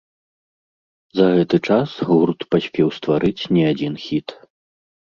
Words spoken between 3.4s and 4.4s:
не адзін хіт.